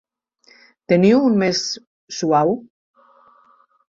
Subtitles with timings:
[0.93, 1.61] Teniu un més
[2.21, 2.55] suau?